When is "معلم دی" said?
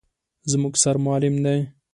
1.05-1.59